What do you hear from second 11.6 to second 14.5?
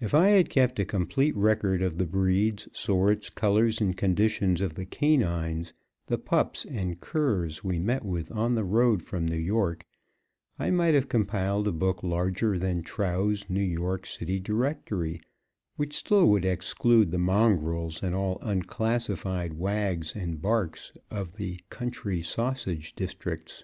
a book larger than Trow's New York City